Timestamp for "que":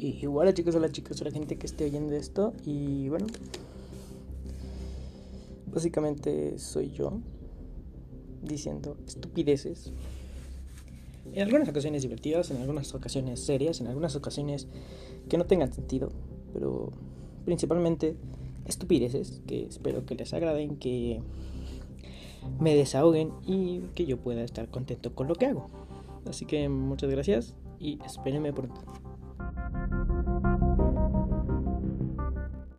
1.58-1.66, 15.28-15.36, 19.48-19.66, 20.06-20.14, 20.76-21.22, 23.96-24.06, 25.34-25.46, 26.46-26.68